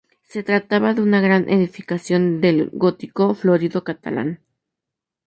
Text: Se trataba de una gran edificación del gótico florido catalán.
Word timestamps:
Se 0.23 0.41
trataba 0.41 0.95
de 0.95 1.03
una 1.03 1.21
gran 1.21 1.47
edificación 1.47 2.41
del 2.41 2.71
gótico 2.73 3.35
florido 3.35 3.83
catalán. 3.83 4.39